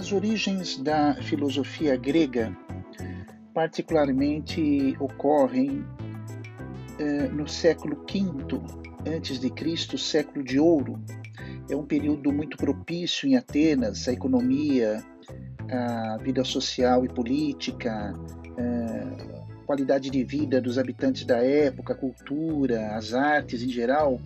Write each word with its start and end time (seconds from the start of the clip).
As 0.00 0.12
origens 0.12 0.78
da 0.78 1.14
filosofia 1.14 1.94
grega, 1.94 2.56
particularmente, 3.52 4.96
ocorrem 4.98 5.84
eh, 6.98 7.28
no 7.28 7.46
século 7.46 8.02
V 8.10 8.62
antes 9.06 9.38
de 9.38 9.50
Cristo, 9.50 9.98
século 9.98 10.42
de 10.42 10.58
ouro. 10.58 10.98
É 11.68 11.76
um 11.76 11.84
período 11.84 12.32
muito 12.32 12.56
propício 12.56 13.28
em 13.28 13.36
Atenas, 13.36 14.08
a 14.08 14.12
economia, 14.14 15.04
a 15.70 16.16
vida 16.22 16.44
social 16.44 17.04
e 17.04 17.08
política, 17.10 18.14
a 18.56 18.62
eh, 18.62 19.64
qualidade 19.66 20.08
de 20.08 20.24
vida 20.24 20.62
dos 20.62 20.78
habitantes 20.78 21.26
da 21.26 21.44
época, 21.44 21.92
a 21.92 21.96
cultura, 21.96 22.96
as 22.96 23.12
artes 23.12 23.62
em 23.62 23.68
geral, 23.68 24.18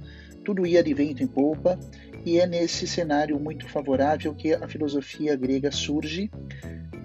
tudo 0.44 0.64
ia 0.64 0.84
de 0.84 0.94
vento 0.94 1.20
em 1.20 1.26
polpa 1.26 1.76
e 2.24 2.40
é 2.40 2.46
nesse 2.46 2.86
cenário 2.86 3.38
muito 3.38 3.68
favorável 3.68 4.34
que 4.34 4.54
a 4.54 4.66
filosofia 4.66 5.36
grega 5.36 5.70
surge, 5.70 6.30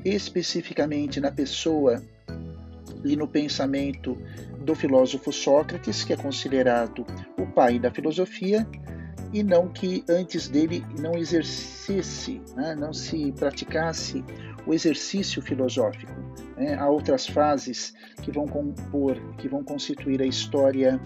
especificamente 0.06 1.20
na 1.20 1.32
pessoa 1.32 2.02
e 3.04 3.16
no 3.16 3.28
pensamento 3.28 4.18
do 4.62 4.74
filósofo 4.74 5.32
Sócrates, 5.32 6.04
que 6.04 6.14
é 6.14 6.18
considerado 6.18 7.06
o 7.38 7.46
pai 7.48 7.80
da 7.80 7.92
filosofia, 7.92 8.66
e 9.34 9.44
não 9.44 9.68
que 9.68 10.04
antes 10.10 10.48
dele 10.48 10.84
não 11.00 11.16
exercesse, 11.16 12.42
né, 12.56 12.76
não 12.76 12.94
se 12.94 13.32
praticasse 13.34 14.24
o 14.66 14.74
exercício 14.74 15.42
filosófico. 15.42 16.12
Né? 16.56 16.76
Há 16.76 16.90
outras 16.90 17.28
fases 17.28 17.94
que 18.24 18.32
vão 18.32 18.48
compor, 18.48 19.20
que 19.38 19.48
vão 19.48 19.64
constituir 19.64 20.22
a 20.22 20.26
história 20.26 21.00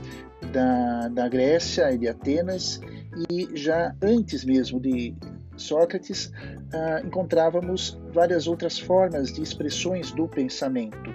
da, 0.52 1.10
da 1.10 1.28
Grécia 1.28 1.92
e 1.92 1.98
de 1.98 2.08
Atenas 2.08 2.80
e 3.30 3.50
já 3.54 3.96
antes 4.02 4.44
mesmo 4.44 4.80
de 4.80 5.16
Sócrates, 5.56 6.32
ah, 6.74 7.02
encontrávamos 7.06 8.00
várias 8.12 8.48
outras 8.48 8.80
formas 8.80 9.32
de 9.32 9.42
expressões 9.42 10.12
do 10.12 10.28
pensamento, 10.28 11.14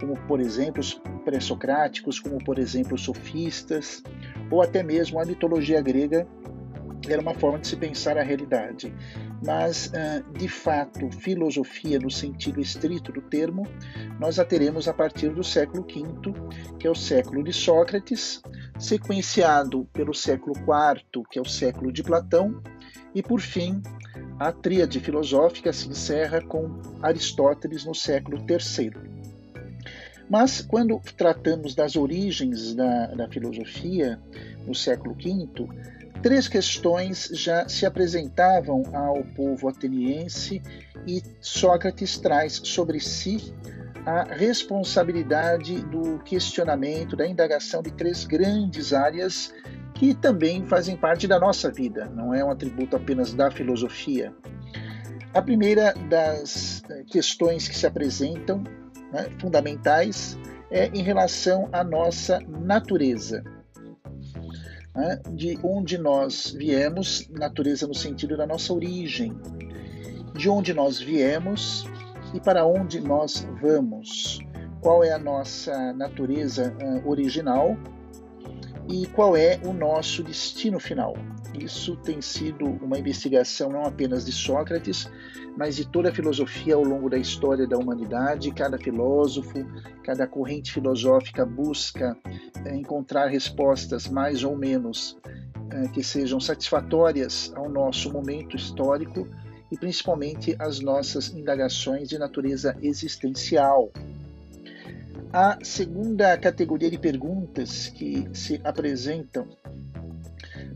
como 0.00 0.16
por 0.26 0.40
exemplo 0.40 0.80
os 0.80 1.00
pré-socráticos, 1.24 2.18
como 2.18 2.42
por 2.44 2.58
exemplo 2.58 2.94
os 2.94 3.02
sofistas, 3.02 4.02
ou 4.50 4.62
até 4.62 4.82
mesmo 4.82 5.20
a 5.20 5.24
mitologia 5.24 5.80
grega 5.80 6.26
era 7.08 7.22
uma 7.22 7.34
forma 7.34 7.58
de 7.58 7.68
se 7.68 7.76
pensar 7.76 8.18
a 8.18 8.22
realidade. 8.22 8.92
Mas, 9.44 9.92
ah, 9.94 10.22
de 10.36 10.48
fato, 10.48 11.10
filosofia 11.10 11.98
no 11.98 12.10
sentido 12.10 12.60
estrito 12.60 13.12
do 13.12 13.20
termo, 13.20 13.66
nós 14.18 14.38
a 14.38 14.44
teremos 14.44 14.88
a 14.88 14.94
partir 14.94 15.28
do 15.28 15.44
século 15.44 15.84
V, 15.84 16.32
que 16.78 16.86
é 16.86 16.90
o 16.90 16.94
século 16.94 17.44
de 17.44 17.52
Sócrates, 17.52 18.42
sequenciado 18.78 19.86
pelo 19.92 20.14
século 20.14 20.54
IV, 20.56 21.24
que 21.30 21.38
é 21.38 21.42
o 21.42 21.48
século 21.48 21.92
de 21.92 22.02
Platão, 22.02 22.62
e 23.14 23.22
por 23.22 23.40
fim, 23.40 23.82
a 24.38 24.52
tríade 24.52 25.00
filosófica 25.00 25.72
se 25.72 25.88
encerra 25.88 26.42
com 26.42 26.80
Aristóteles 27.02 27.84
no 27.84 27.94
século 27.94 28.38
III. 28.38 28.92
Mas, 30.28 30.60
quando 30.60 31.00
tratamos 31.16 31.74
das 31.74 31.96
origens 31.96 32.74
da, 32.74 33.06
da 33.14 33.28
filosofia 33.28 34.20
no 34.66 34.74
século 34.74 35.14
V, 35.14 35.68
três 36.22 36.48
questões 36.48 37.30
já 37.32 37.68
se 37.68 37.86
apresentavam 37.86 38.82
ao 38.92 39.22
povo 39.36 39.68
ateniense 39.68 40.60
e 41.06 41.22
Sócrates 41.40 42.18
traz 42.18 42.60
sobre 42.64 42.98
si 42.98 43.54
a 44.06 44.22
responsabilidade 44.22 45.82
do 45.86 46.20
questionamento, 46.20 47.16
da 47.16 47.26
indagação 47.26 47.82
de 47.82 47.90
três 47.90 48.24
grandes 48.24 48.92
áreas 48.92 49.52
que 49.94 50.14
também 50.14 50.64
fazem 50.64 50.96
parte 50.96 51.26
da 51.26 51.40
nossa 51.40 51.72
vida, 51.72 52.04
não 52.14 52.32
é 52.32 52.44
um 52.44 52.50
atributo 52.50 52.94
apenas 52.94 53.34
da 53.34 53.50
filosofia. 53.50 54.32
A 55.34 55.42
primeira 55.42 55.92
das 56.08 56.84
eh, 56.88 57.02
questões 57.10 57.66
que 57.66 57.76
se 57.76 57.84
apresentam, 57.84 58.62
né, 59.12 59.28
fundamentais, 59.40 60.38
é 60.70 60.86
em 60.88 61.02
relação 61.02 61.68
à 61.72 61.82
nossa 61.82 62.38
natureza. 62.48 63.42
Né, 64.94 65.20
de 65.32 65.58
onde 65.64 65.98
nós 65.98 66.54
viemos, 66.56 67.28
natureza 67.30 67.88
no 67.88 67.94
sentido 67.94 68.36
da 68.36 68.46
nossa 68.46 68.72
origem, 68.72 69.36
de 70.34 70.48
onde 70.48 70.72
nós 70.72 71.00
viemos 71.00 71.86
e 72.36 72.40
para 72.40 72.66
onde 72.66 73.00
nós 73.00 73.48
vamos, 73.62 74.40
qual 74.82 75.02
é 75.02 75.10
a 75.10 75.18
nossa 75.18 75.94
natureza 75.94 76.76
uh, 76.82 77.08
original 77.08 77.74
e 78.90 79.06
qual 79.06 79.34
é 79.34 79.58
o 79.64 79.72
nosso 79.72 80.22
destino 80.22 80.78
final. 80.78 81.14
Isso 81.58 81.96
tem 81.96 82.20
sido 82.20 82.66
uma 82.66 82.98
investigação 82.98 83.70
não 83.70 83.84
apenas 83.86 84.26
de 84.26 84.32
Sócrates, 84.32 85.10
mas 85.56 85.76
de 85.76 85.88
toda 85.88 86.10
a 86.10 86.12
filosofia 86.12 86.74
ao 86.74 86.84
longo 86.84 87.08
da 87.08 87.16
história 87.16 87.66
da 87.66 87.78
humanidade. 87.78 88.52
Cada 88.52 88.76
filósofo, 88.76 89.54
cada 90.04 90.26
corrente 90.26 90.74
filosófica 90.74 91.46
busca 91.46 92.14
é, 92.66 92.76
encontrar 92.76 93.28
respostas 93.28 94.08
mais 94.08 94.44
ou 94.44 94.54
menos 94.54 95.16
é, 95.70 95.88
que 95.88 96.04
sejam 96.04 96.38
satisfatórias 96.38 97.50
ao 97.56 97.70
nosso 97.70 98.12
momento 98.12 98.54
histórico 98.56 99.26
e 99.70 99.76
principalmente 99.76 100.54
as 100.58 100.80
nossas 100.80 101.28
indagações 101.34 102.08
de 102.08 102.18
natureza 102.18 102.76
existencial. 102.82 103.90
A 105.32 105.58
segunda 105.62 106.36
categoria 106.38 106.90
de 106.90 106.98
perguntas 106.98 107.88
que 107.88 108.28
se 108.32 108.60
apresentam 108.64 109.48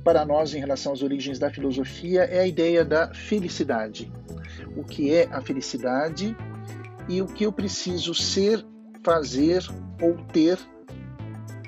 para 0.05 0.25
nós 0.25 0.55
em 0.55 0.59
relação 0.59 0.93
às 0.93 1.03
origens 1.03 1.39
da 1.39 1.51
filosofia 1.51 2.23
é 2.25 2.41
a 2.41 2.47
ideia 2.47 2.85
da 2.85 3.13
felicidade. 3.15 4.11
O 4.77 4.85
que 4.85 5.15
é 5.15 5.29
a 5.31 5.41
felicidade 5.41 6.37
e 7.09 7.23
o 7.23 7.27
que 7.27 7.45
eu 7.45 7.53
preciso 7.53 8.15
ser, 8.15 8.65
fazer 9.03 9.65
ou 10.03 10.17
ter 10.27 10.59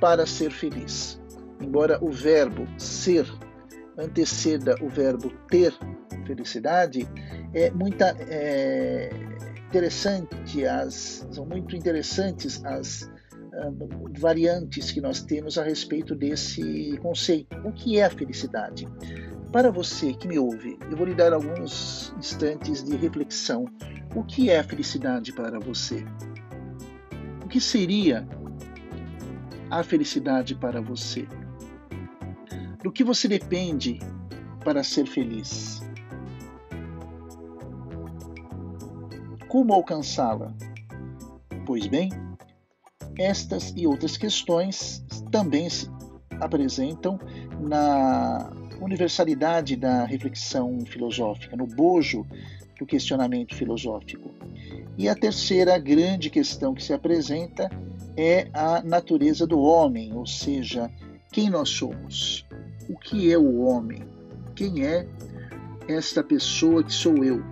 para 0.00 0.27
ser 0.27 0.50
feliz. 0.50 1.21
Embora 1.60 1.99
o 2.03 2.10
verbo 2.10 2.66
ser 2.78 3.27
anteceda 3.97 4.77
o 4.81 4.89
verbo 4.89 5.31
ter 5.49 5.72
felicidade, 6.22 7.09
é 7.55 7.71
muito 7.71 8.03
é, 8.03 9.10
interessante 9.69 10.66
as 10.66 11.27
são 11.31 11.47
muito 11.47 11.75
interessantes 11.75 12.62
as 12.65 13.03
uh, 13.03 14.19
variantes 14.19 14.91
que 14.91 15.00
nós 15.00 15.22
temos 15.22 15.56
a 15.56 15.62
respeito 15.62 16.15
desse 16.15 16.99
conceito. 16.99 17.56
O 17.65 17.72
que 17.72 17.99
é 17.99 18.05
a 18.05 18.10
felicidade? 18.10 18.87
Para 19.50 19.71
você 19.71 20.15
que 20.15 20.27
me 20.27 20.38
ouve, 20.38 20.78
eu 20.91 20.97
vou 20.97 21.06
lhe 21.06 21.15
dar 21.15 21.33
alguns 21.33 22.15
instantes 22.19 22.83
de 22.83 22.97
reflexão. 22.97 23.66
O 24.15 24.25
que 24.25 24.50
é 24.50 24.59
a 24.59 24.65
felicidade 24.65 25.33
para 25.33 25.59
você? 25.59 26.04
O 27.44 27.49
que 27.49 27.60
seria 27.60 28.27
a 29.71 29.83
felicidade 29.83 30.54
para 30.54 30.81
você? 30.81 31.27
Do 32.83 32.91
que 32.91 33.04
você 33.04 33.28
depende 33.28 33.99
para 34.65 34.83
ser 34.83 35.06
feliz? 35.06 35.83
Como 39.52 39.74
alcançá-la? 39.74 40.54
Pois 41.66 41.86
bem, 41.86 42.08
estas 43.18 43.70
e 43.76 43.86
outras 43.86 44.16
questões 44.16 45.04
também 45.30 45.68
se 45.68 45.90
apresentam 46.40 47.20
na 47.60 48.50
universalidade 48.80 49.76
da 49.76 50.06
reflexão 50.06 50.80
filosófica, 50.86 51.54
no 51.54 51.66
bojo 51.66 52.26
do 52.78 52.86
questionamento 52.86 53.54
filosófico. 53.54 54.30
E 54.96 55.06
a 55.06 55.14
terceira 55.14 55.78
grande 55.78 56.30
questão 56.30 56.72
que 56.72 56.82
se 56.82 56.94
apresenta 56.94 57.68
é 58.16 58.48
a 58.54 58.82
natureza 58.82 59.46
do 59.46 59.60
homem, 59.60 60.15
ou 60.15 60.27
seja, 60.27 60.91
quem 61.30 61.50
nós 61.50 61.68
somos. 61.68 62.47
O 62.88 62.98
que 62.98 63.30
é 63.30 63.36
o 63.36 63.60
homem? 63.65 64.03
Quem 64.54 64.86
é 64.86 65.06
esta 65.86 66.24
pessoa 66.24 66.82
que 66.82 66.94
sou 66.94 67.22
eu? 67.22 67.52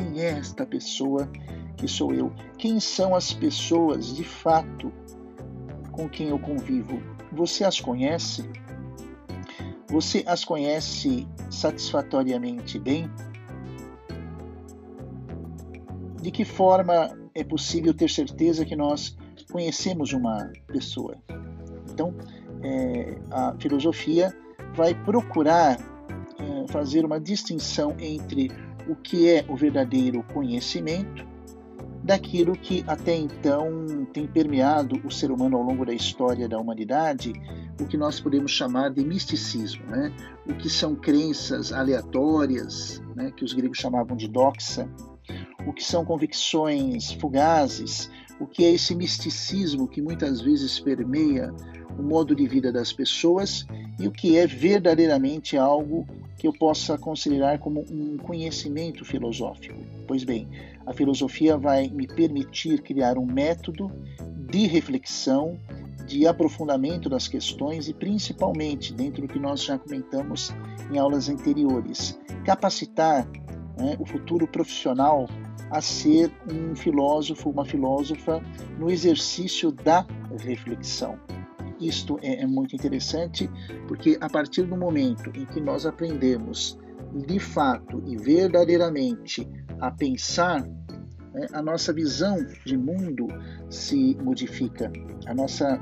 Quem 0.00 0.18
é 0.22 0.30
esta 0.30 0.64
pessoa 0.64 1.30
que 1.76 1.86
sou 1.86 2.14
eu? 2.14 2.32
Quem 2.56 2.80
são 2.80 3.14
as 3.14 3.34
pessoas 3.34 4.16
de 4.16 4.24
fato 4.24 4.90
com 5.92 6.08
quem 6.08 6.28
eu 6.28 6.38
convivo? 6.38 7.02
Você 7.30 7.64
as 7.64 7.78
conhece? 7.78 8.48
Você 9.90 10.24
as 10.26 10.42
conhece 10.42 11.28
satisfatoriamente 11.50 12.78
bem? 12.78 13.10
De 16.22 16.30
que 16.30 16.46
forma 16.46 17.14
é 17.34 17.44
possível 17.44 17.92
ter 17.92 18.08
certeza 18.08 18.64
que 18.64 18.74
nós 18.74 19.14
conhecemos 19.52 20.14
uma 20.14 20.50
pessoa? 20.66 21.14
Então, 21.92 22.14
é, 22.62 23.18
a 23.30 23.54
filosofia 23.58 24.34
vai 24.74 24.94
procurar 24.94 25.78
é, 25.78 26.72
fazer 26.72 27.04
uma 27.04 27.20
distinção 27.20 27.94
entre 27.98 28.50
o 28.90 28.96
que 28.96 29.30
é 29.30 29.44
o 29.48 29.54
verdadeiro 29.54 30.24
conhecimento 30.34 31.24
daquilo 32.02 32.52
que 32.56 32.82
até 32.88 33.14
então 33.14 34.04
tem 34.12 34.26
permeado 34.26 35.00
o 35.04 35.10
ser 35.12 35.30
humano 35.30 35.56
ao 35.56 35.62
longo 35.62 35.86
da 35.86 35.92
história 35.92 36.48
da 36.48 36.58
humanidade, 36.58 37.32
o 37.80 37.86
que 37.86 37.96
nós 37.96 38.18
podemos 38.18 38.50
chamar 38.50 38.90
de 38.90 39.04
misticismo, 39.04 39.84
né? 39.86 40.12
o 40.48 40.54
que 40.54 40.68
são 40.68 40.96
crenças 40.96 41.72
aleatórias, 41.72 43.00
né? 43.14 43.30
que 43.30 43.44
os 43.44 43.52
gregos 43.52 43.78
chamavam 43.78 44.16
de 44.16 44.26
doxa, 44.26 44.88
o 45.64 45.72
que 45.72 45.84
são 45.84 46.04
convicções 46.04 47.12
fugazes, 47.12 48.10
o 48.40 48.46
que 48.46 48.64
é 48.64 48.72
esse 48.72 48.94
misticismo 48.96 49.86
que 49.86 50.02
muitas 50.02 50.40
vezes 50.40 50.80
permeia 50.80 51.54
o 51.96 52.02
modo 52.02 52.34
de 52.34 52.48
vida 52.48 52.72
das 52.72 52.92
pessoas 52.92 53.64
e 54.00 54.08
o 54.08 54.10
que 54.10 54.36
é 54.36 54.48
verdadeiramente 54.48 55.56
algo 55.56 56.08
que 56.40 56.46
eu 56.46 56.54
possa 56.54 56.96
considerar 56.96 57.58
como 57.58 57.84
um 57.90 58.16
conhecimento 58.16 59.04
filosófico. 59.04 59.78
Pois 60.08 60.24
bem, 60.24 60.48
a 60.86 60.94
filosofia 60.94 61.58
vai 61.58 61.88
me 61.88 62.06
permitir 62.06 62.80
criar 62.80 63.18
um 63.18 63.26
método 63.26 63.92
de 64.48 64.66
reflexão, 64.66 65.60
de 66.06 66.26
aprofundamento 66.26 67.10
das 67.10 67.28
questões 67.28 67.88
e, 67.88 67.92
principalmente, 67.92 68.94
dentro 68.94 69.20
do 69.20 69.28
que 69.28 69.38
nós 69.38 69.62
já 69.62 69.78
comentamos 69.78 70.50
em 70.90 70.96
aulas 70.96 71.28
anteriores, 71.28 72.18
capacitar 72.42 73.28
né, 73.76 73.98
o 73.98 74.06
futuro 74.06 74.48
profissional 74.48 75.28
a 75.70 75.82
ser 75.82 76.32
um 76.50 76.74
filósofo, 76.74 77.50
uma 77.50 77.66
filósofa 77.66 78.42
no 78.78 78.90
exercício 78.90 79.70
da 79.70 80.06
reflexão. 80.38 81.18
Isto 81.80 82.18
é, 82.22 82.42
é 82.42 82.46
muito 82.46 82.74
interessante 82.74 83.50
porque 83.88 84.18
a 84.20 84.28
partir 84.28 84.62
do 84.62 84.76
momento 84.76 85.30
em 85.34 85.46
que 85.46 85.60
nós 85.60 85.86
aprendemos 85.86 86.78
de 87.26 87.38
fato 87.38 88.02
e 88.06 88.16
verdadeiramente 88.16 89.48
a 89.80 89.90
pensar, 89.90 90.62
né, 91.32 91.46
a 91.52 91.62
nossa 91.62 91.92
visão 91.92 92.36
de 92.64 92.76
mundo 92.76 93.26
se 93.68 94.16
modifica, 94.22 94.92
a 95.26 95.34
nossa 95.34 95.80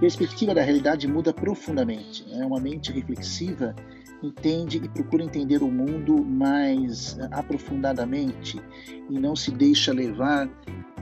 perspectiva 0.00 0.54
da 0.54 0.62
realidade 0.62 1.08
muda 1.08 1.32
profundamente. 1.32 2.24
É 2.32 2.46
uma 2.46 2.60
mente 2.60 2.92
reflexiva 2.92 3.74
entende 4.22 4.78
e 4.78 4.88
procura 4.88 5.22
entender 5.22 5.62
o 5.62 5.70
mundo 5.70 6.24
mais 6.24 7.18
aprofundadamente 7.30 8.60
e 9.08 9.18
não 9.18 9.36
se 9.36 9.50
deixa 9.50 9.92
levar 9.92 10.48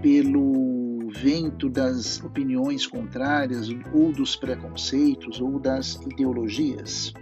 pelo 0.02 0.85
vento 1.10 1.68
das 1.68 2.22
opiniões 2.22 2.86
contrárias 2.86 3.68
ou 3.92 4.12
dos 4.12 4.36
preconceitos 4.36 5.40
ou 5.40 5.58
das 5.58 5.96
ideologias. 5.96 7.12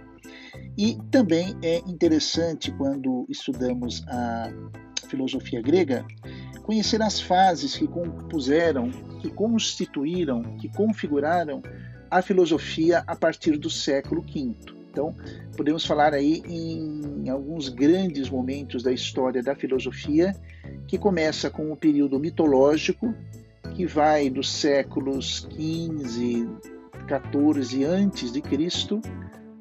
E 0.77 0.97
também 1.11 1.55
é 1.61 1.79
interessante 1.79 2.71
quando 2.71 3.25
estudamos 3.29 4.03
a 4.07 4.51
filosofia 5.07 5.61
grega 5.61 6.05
conhecer 6.63 7.01
as 7.01 7.21
fases 7.21 7.75
que 7.75 7.87
compuseram, 7.87 8.89
que 9.21 9.29
constituíram, 9.29 10.41
que 10.57 10.67
configuraram 10.69 11.61
a 12.09 12.21
filosofia 12.23 13.03
a 13.05 13.15
partir 13.15 13.57
do 13.57 13.69
século 13.69 14.21
V. 14.21 14.55
Então, 14.89 15.15
podemos 15.55 15.85
falar 15.85 16.13
aí 16.13 16.41
em 16.47 17.29
alguns 17.29 17.69
grandes 17.69 18.29
momentos 18.29 18.81
da 18.81 18.91
história 18.91 19.43
da 19.43 19.53
filosofia, 19.53 20.33
que 20.87 20.97
começa 20.97 21.49
com 21.49 21.71
o 21.71 21.75
período 21.75 22.17
mitológico, 22.19 23.13
que 23.75 23.85
vai 23.85 24.29
dos 24.29 24.49
séculos 24.49 25.45
15, 25.49 26.49
14 27.07 27.83
antes 27.83 28.31
de 28.31 28.41
Cristo 28.41 29.01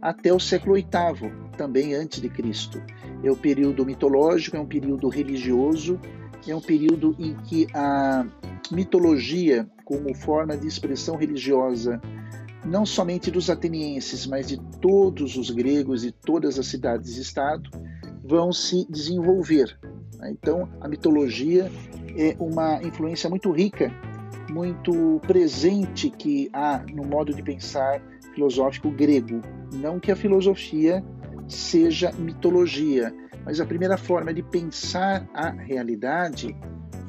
até 0.01 0.33
o 0.33 0.39
século 0.39 0.77
VIII, 0.77 1.33
também 1.57 1.95
antes 1.95 2.21
de 2.21 2.29
Cristo. 2.29 2.81
É 3.25 3.31
o 3.31 3.37
período 3.37 3.85
mitológico, 3.85 4.57
é 4.57 4.61
um 4.61 4.67
período 4.67 5.09
religioso, 5.09 5.99
é 6.47 6.55
um 6.55 6.61
período 6.61 7.17
em 7.19 7.35
que 7.39 7.67
a 7.75 8.25
mitologia, 8.71 9.69
como 9.85 10.15
forma 10.15 10.57
de 10.57 10.69
expressão 10.69 11.17
religiosa, 11.17 12.01
não 12.65 12.87
somente 12.87 13.31
dos 13.31 13.51
atenienses, 13.51 14.27
mas 14.27 14.47
de 14.47 14.61
todos 14.81 15.37
os 15.37 15.51
gregos 15.51 16.05
e 16.05 16.13
todas 16.13 16.59
as 16.59 16.67
cidades-estado, 16.67 17.69
vão 18.23 18.53
se 18.53 18.87
desenvolver. 18.89 19.77
Então, 20.31 20.69
a 20.81 20.89
mitologia 20.89 21.71
é 22.17 22.37
uma 22.39 22.83
influência 22.83 23.29
muito 23.29 23.51
rica, 23.51 23.93
muito 24.51 25.21
presente 25.27 26.11
que 26.11 26.49
há 26.53 26.85
no 26.93 27.05
modo 27.05 27.33
de 27.33 27.43
pensar 27.43 28.01
filosófico 28.35 28.91
grego. 28.91 29.41
Não 29.73 29.99
que 29.99 30.11
a 30.11 30.17
filosofia 30.17 31.05
seja 31.49 32.13
mitologia, 32.13 33.15
mas 33.45 33.61
a 33.61 33.67
primeira 33.67 33.97
forma 33.97 34.33
de 34.33 34.43
pensar 34.43 35.29
a 35.35 35.51
realidade 35.51 36.57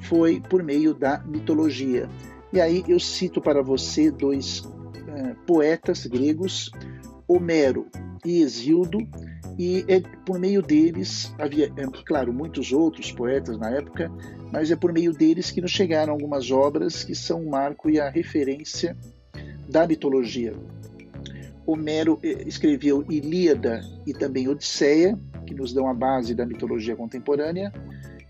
foi 0.01 0.41
por 0.41 0.61
meio 0.61 0.93
da 0.93 1.23
mitologia. 1.25 2.09
E 2.53 2.61
aí 2.61 2.83
eu 2.87 2.99
cito 2.99 3.41
para 3.41 3.61
você 3.61 4.11
dois 4.11 4.63
é, 5.07 5.35
poetas 5.45 6.05
gregos, 6.05 6.71
Homero 7.27 7.87
e 8.23 8.41
Exildo, 8.41 8.99
e 9.57 9.85
é 9.87 10.01
por 10.25 10.37
meio 10.37 10.61
deles, 10.61 11.33
havia, 11.39 11.71
é, 11.77 11.85
claro, 12.05 12.33
muitos 12.33 12.71
outros 12.73 13.11
poetas 13.11 13.57
na 13.57 13.69
época, 13.69 14.11
mas 14.51 14.69
é 14.69 14.75
por 14.75 14.91
meio 14.91 15.13
deles 15.13 15.51
que 15.51 15.61
nos 15.61 15.71
chegaram 15.71 16.13
algumas 16.13 16.51
obras 16.51 17.03
que 17.03 17.15
são 17.15 17.41
o 17.41 17.49
marco 17.49 17.89
e 17.89 17.99
a 17.99 18.09
referência 18.09 18.97
da 19.69 19.87
mitologia. 19.87 20.53
Homero 21.65 22.19
é, 22.21 22.43
escreveu 22.47 23.03
Ilíada 23.09 23.81
e 24.05 24.13
também 24.13 24.47
Odisseia, 24.47 25.17
que 25.45 25.53
nos 25.53 25.73
dão 25.73 25.87
a 25.87 25.93
base 25.93 26.35
da 26.35 26.45
mitologia 26.45 26.95
contemporânea. 26.95 27.71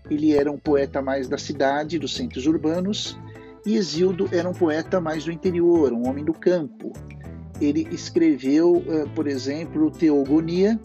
Ele 0.08 0.32
era 0.32 0.50
um 0.50 0.58
poeta 0.58 1.02
mais 1.02 1.28
da 1.28 1.36
cidade, 1.36 1.98
dos 1.98 2.14
centros 2.14 2.46
urbanos, 2.46 3.18
e 3.64 3.74
Exildo 3.74 4.28
era 4.30 4.48
um 4.48 4.52
poeta 4.52 5.00
mais 5.00 5.24
do 5.24 5.32
interior, 5.32 5.92
um 5.92 6.08
homem 6.08 6.24
do 6.24 6.32
campo. 6.32 6.92
Ele 7.60 7.88
escreveu, 7.90 8.84
eh, 8.86 9.06
por 9.14 9.26
exemplo, 9.26 9.90
Teogonia 9.90 10.78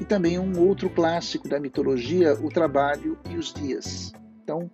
e 0.00 0.04
também 0.04 0.38
um 0.38 0.58
outro 0.58 0.88
clássico 0.88 1.48
da 1.48 1.60
mitologia, 1.60 2.34
O 2.34 2.48
Trabalho 2.48 3.18
e 3.30 3.36
os 3.36 3.52
Dias. 3.52 4.12
Então, 4.42 4.70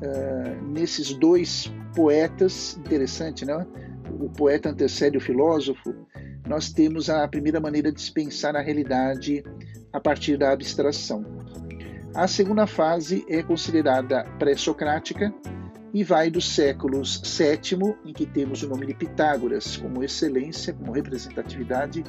eh, 0.00 0.56
nesses 0.62 1.12
dois 1.14 1.72
poetas, 1.94 2.76
interessante, 2.78 3.44
né? 3.44 3.66
O 4.20 4.30
poeta 4.30 4.70
antecede 4.70 5.16
o 5.16 5.20
filósofo. 5.20 5.94
Nós 6.46 6.72
temos 6.72 7.10
a 7.10 7.26
primeira 7.26 7.58
maneira 7.58 7.90
de 7.90 8.00
se 8.00 8.12
pensar 8.12 8.54
a 8.54 8.60
realidade 8.60 9.42
a 9.92 10.00
partir 10.00 10.36
da 10.36 10.52
abstração. 10.52 11.24
A 12.14 12.26
segunda 12.28 12.66
fase 12.66 13.26
é 13.28 13.42
considerada 13.42 14.24
pré-socrática, 14.38 15.34
e 15.96 16.04
vai 16.04 16.30
dos 16.30 16.46
séculos 16.46 17.22
VII, 17.24 17.96
em 18.04 18.12
que 18.12 18.26
temos 18.26 18.62
o 18.62 18.68
nome 18.68 18.84
de 18.84 18.92
Pitágoras 18.92 19.78
como 19.78 20.04
excelência, 20.04 20.74
como 20.74 20.92
representatividade 20.92 22.04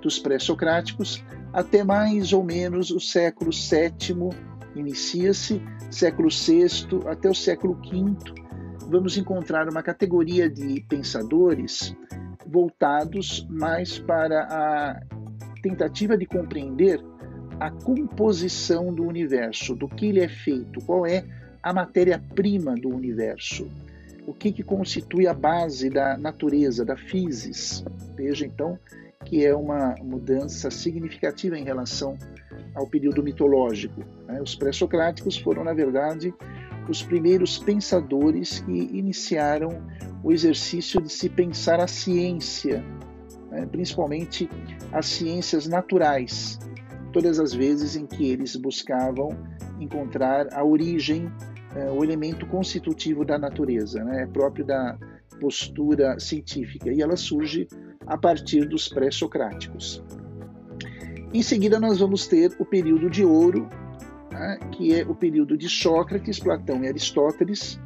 dos 0.00 0.16
pré-socráticos, 0.16 1.24
até 1.52 1.82
mais 1.82 2.32
ou 2.32 2.44
menos 2.44 2.92
o 2.92 3.00
século 3.00 3.50
VII 3.50 4.30
inicia-se, 4.76 5.60
século 5.90 6.28
VI 6.28 6.66
até 7.10 7.28
o 7.28 7.34
século 7.34 7.74
V, 7.82 8.16
vamos 8.88 9.16
encontrar 9.16 9.68
uma 9.68 9.82
categoria 9.82 10.48
de 10.48 10.80
pensadores 10.88 11.96
voltados 12.46 13.44
mais 13.50 13.98
para 13.98 14.44
a 14.44 15.00
tentativa 15.64 16.16
de 16.16 16.26
compreender 16.26 17.02
a 17.58 17.72
composição 17.72 18.94
do 18.94 19.02
universo, 19.02 19.74
do 19.74 19.88
que 19.88 20.06
ele 20.06 20.20
é 20.20 20.28
feito, 20.28 20.78
qual 20.86 21.04
é 21.04 21.41
a 21.62 21.72
matéria-prima 21.72 22.74
do 22.74 22.88
universo. 22.88 23.70
O 24.26 24.34
que, 24.34 24.52
que 24.52 24.62
constitui 24.62 25.26
a 25.26 25.34
base 25.34 25.90
da 25.90 26.16
natureza, 26.16 26.84
da 26.84 26.96
physis. 26.96 27.84
Veja 28.16 28.46
então 28.46 28.78
que 29.24 29.44
é 29.44 29.54
uma 29.54 29.94
mudança 30.02 30.70
significativa 30.70 31.56
em 31.56 31.64
relação 31.64 32.18
ao 32.74 32.86
período 32.86 33.22
mitológico. 33.22 34.02
Né? 34.26 34.40
Os 34.42 34.54
pré-socráticos 34.54 35.36
foram, 35.36 35.62
na 35.62 35.72
verdade, 35.72 36.34
os 36.88 37.02
primeiros 37.02 37.58
pensadores 37.58 38.60
que 38.60 38.72
iniciaram 38.72 39.80
o 40.22 40.32
exercício 40.32 41.00
de 41.00 41.10
se 41.10 41.28
pensar 41.28 41.80
a 41.80 41.86
ciência, 41.86 42.84
né? 43.50 43.66
principalmente 43.66 44.48
as 44.90 45.06
ciências 45.06 45.66
naturais, 45.66 46.58
todas 47.12 47.38
as 47.38 47.52
vezes 47.52 47.96
em 47.96 48.06
que 48.06 48.30
eles 48.30 48.56
buscavam 48.56 49.30
encontrar 49.78 50.52
a 50.52 50.64
origem 50.64 51.30
é, 51.74 51.90
o 51.90 52.04
elemento 52.04 52.46
constitutivo 52.46 53.24
da 53.24 53.38
natureza, 53.38 54.02
né? 54.04 54.22
é 54.22 54.26
próprio 54.26 54.64
da 54.64 54.96
postura 55.40 56.18
científica, 56.20 56.90
e 56.92 57.00
ela 57.00 57.16
surge 57.16 57.66
a 58.06 58.16
partir 58.16 58.66
dos 58.66 58.88
pré-socráticos. 58.88 60.02
Em 61.32 61.42
seguida, 61.42 61.80
nós 61.80 61.98
vamos 61.98 62.26
ter 62.26 62.54
o 62.58 62.64
período 62.64 63.08
de 63.08 63.24
ouro, 63.24 63.68
né? 64.30 64.58
que 64.72 64.94
é 64.94 65.02
o 65.02 65.14
período 65.14 65.56
de 65.56 65.68
Sócrates, 65.68 66.38
Platão 66.38 66.84
e 66.84 66.88
Aristóteles. 66.88 67.80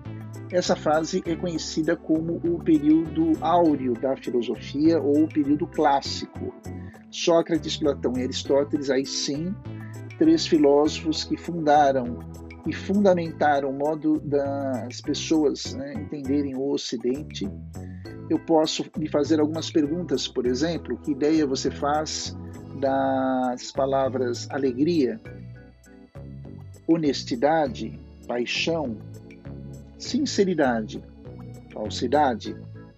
Essa 0.51 0.75
fase 0.75 1.23
é 1.27 1.35
conhecida 1.37 1.97
como 1.97 2.41
o 2.45 2.59
período 2.63 3.33
áureo 3.41 3.95
da 3.95 4.17
filosofia 4.17 5.01
ou 5.01 5.25
o 5.25 5.29
período 5.29 5.67
clássico. 5.67 6.53
Sócrates, 7.11 7.77
Platão 7.77 8.13
e 8.17 8.23
Aristóteles, 8.23 8.91
aí 8.91 9.07
sim, 9.07 9.55
três 10.19 10.47
filósofos 10.47 11.25
que 11.25 11.37
fundaram 11.37 12.19
e 12.67 12.73
fundamentaram 12.73 13.71
o 13.71 13.73
modo 13.73 14.21
das 14.21 15.01
pessoas 15.01 15.73
né, 15.75 15.95
entenderem 15.95 16.57
o 16.57 16.73
Ocidente. 16.73 17.49
Eu 18.29 18.41
posso 18.41 18.85
me 18.99 19.09
fazer 19.09 19.39
algumas 19.39 19.71
perguntas, 19.71 20.27
por 20.27 20.47
exemplo, 20.47 20.99
que 20.99 21.13
ideia 21.13 21.47
você 21.47 21.71
faz 21.71 22.37
das 22.81 23.71
palavras 23.71 24.49
alegria, 24.51 25.21
honestidade, 26.89 27.99
paixão, 28.27 28.97
sinceridade, 29.97 31.03
falsidade, 31.73 32.57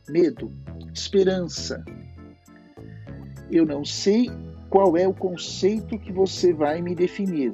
medo, 0.09 0.51
esperança. 0.95 1.85
Eu 3.51 3.67
não 3.67 3.85
sei 3.85 4.31
qual 4.71 4.97
é 4.97 5.07
o 5.07 5.15
conceito 5.15 5.99
que 5.99 6.13
você 6.13 6.53
vai 6.53 6.81
me 6.81 6.95
definir. 6.95 7.53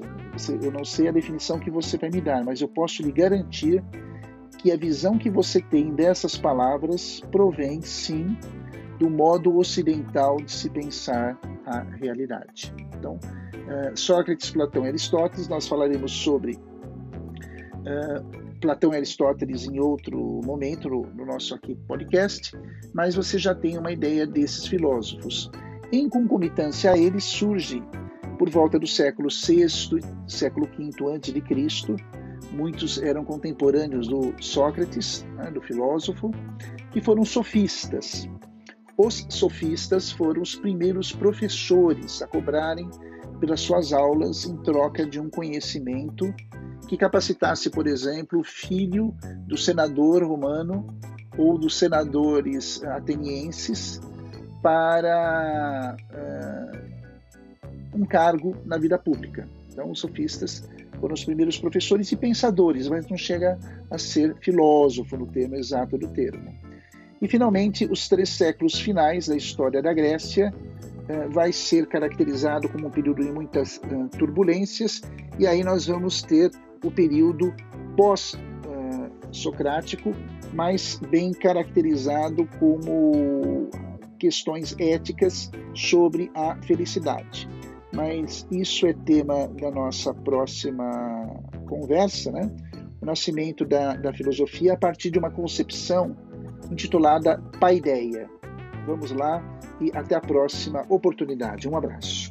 Eu 0.62 0.72
não 0.72 0.84
sei 0.84 1.08
a 1.08 1.12
definição 1.12 1.58
que 1.58 1.70
você 1.70 1.96
vai 1.96 2.10
me 2.10 2.20
dar, 2.20 2.44
mas 2.44 2.60
eu 2.60 2.68
posso 2.68 3.02
lhe 3.02 3.12
garantir 3.12 3.82
que 4.58 4.72
a 4.72 4.76
visão 4.76 5.18
que 5.18 5.30
você 5.30 5.60
tem 5.60 5.94
dessas 5.94 6.36
palavras 6.36 7.20
provém, 7.30 7.82
sim, 7.82 8.36
do 8.98 9.10
modo 9.10 9.56
ocidental 9.56 10.36
de 10.38 10.50
se 10.50 10.70
pensar 10.70 11.38
a 11.66 11.80
realidade. 11.80 12.74
Então, 12.98 13.14
uh, 13.16 13.96
Sócrates, 13.98 14.50
Platão 14.50 14.84
e 14.84 14.88
Aristóteles, 14.88 15.48
nós 15.48 15.68
falaremos 15.68 16.12
sobre 16.12 16.52
uh, 16.52 18.44
Platão 18.60 18.94
e 18.94 18.96
Aristóteles 18.96 19.66
em 19.66 19.78
outro 19.78 20.40
momento 20.44 20.88
no 20.88 21.26
nosso 21.26 21.54
aqui 21.54 21.74
podcast, 21.86 22.56
mas 22.94 23.14
você 23.14 23.36
já 23.38 23.54
tem 23.54 23.76
uma 23.76 23.92
ideia 23.92 24.26
desses 24.26 24.66
filósofos. 24.66 25.50
Em 25.92 26.08
concomitância 26.08 26.90
a 26.92 26.98
eles 26.98 27.24
surge, 27.24 27.82
por 28.44 28.50
volta 28.50 28.78
do 28.78 28.86
século 28.86 29.30
VI, 29.30 30.02
século 30.28 30.66
V 30.66 30.90
a.C., 31.14 31.96
muitos 32.52 33.02
eram 33.02 33.24
contemporâneos 33.24 34.06
do 34.06 34.34
Sócrates, 34.38 35.26
né, 35.34 35.50
do 35.50 35.62
filósofo, 35.62 36.30
que 36.90 37.00
foram 37.00 37.24
sofistas. 37.24 38.28
Os 38.98 39.26
sofistas 39.30 40.12
foram 40.12 40.42
os 40.42 40.54
primeiros 40.54 41.10
professores 41.10 42.20
a 42.20 42.26
cobrarem 42.26 42.90
pelas 43.40 43.60
suas 43.62 43.94
aulas 43.94 44.44
em 44.44 44.58
troca 44.58 45.06
de 45.06 45.18
um 45.18 45.30
conhecimento 45.30 46.30
que 46.86 46.98
capacitasse, 46.98 47.70
por 47.70 47.86
exemplo, 47.86 48.40
o 48.40 48.44
filho 48.44 49.16
do 49.46 49.56
senador 49.56 50.22
romano 50.22 50.86
ou 51.38 51.56
dos 51.56 51.78
senadores 51.78 52.84
atenienses 52.84 54.02
para 54.62 55.96
uh, 56.12 56.53
um 57.94 58.04
cargo 58.04 58.56
na 58.64 58.76
vida 58.76 58.98
pública. 58.98 59.48
Então, 59.72 59.90
os 59.90 60.00
sofistas 60.00 60.68
foram 61.00 61.14
os 61.14 61.24
primeiros 61.24 61.58
professores 61.58 62.12
e 62.12 62.16
pensadores, 62.16 62.88
mas 62.88 63.08
não 63.08 63.16
chega 63.16 63.58
a 63.90 63.98
ser 63.98 64.36
filósofo 64.40 65.16
no 65.16 65.26
termo 65.26 65.56
exato 65.56 65.98
do 65.98 66.08
termo. 66.08 66.54
E, 67.20 67.28
finalmente, 67.28 67.84
os 67.86 68.08
três 68.08 68.28
séculos 68.28 68.78
finais 68.78 69.26
da 69.28 69.36
história 69.36 69.82
da 69.82 69.92
Grécia 69.92 70.52
uh, 70.52 71.30
vai 71.30 71.52
ser 71.52 71.86
caracterizado 71.86 72.68
como 72.68 72.88
um 72.88 72.90
período 72.90 73.24
de 73.24 73.32
muitas 73.32 73.78
uh, 73.78 74.08
turbulências, 74.18 75.00
e 75.38 75.46
aí 75.46 75.64
nós 75.64 75.86
vamos 75.86 76.22
ter 76.22 76.50
o 76.84 76.90
período 76.90 77.54
pós-socrático, 77.96 80.12
mais 80.52 81.00
bem 81.10 81.32
caracterizado 81.32 82.46
como 82.58 83.70
questões 84.18 84.76
éticas 84.78 85.50
sobre 85.74 86.30
a 86.34 86.56
felicidade. 86.62 87.48
Mas 87.94 88.46
isso 88.50 88.86
é 88.86 88.92
tema 88.92 89.46
da 89.48 89.70
nossa 89.70 90.12
próxima 90.12 90.84
conversa, 91.68 92.32
né? 92.32 92.50
O 93.00 93.06
nascimento 93.06 93.64
da, 93.64 93.94
da 93.94 94.12
filosofia 94.12 94.72
a 94.72 94.76
partir 94.76 95.10
de 95.10 95.18
uma 95.18 95.30
concepção 95.30 96.16
intitulada 96.70 97.40
Paideia. 97.60 98.28
Vamos 98.86 99.12
lá 99.12 99.42
e 99.80 99.90
até 99.96 100.14
a 100.14 100.20
próxima 100.20 100.84
oportunidade. 100.88 101.68
Um 101.68 101.76
abraço. 101.76 102.23